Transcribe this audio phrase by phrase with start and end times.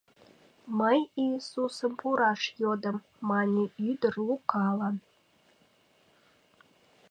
[0.79, 2.97] «Мый Иисусым пураш йодым»,—
[3.29, 4.95] мане ӱдыр Лукалан.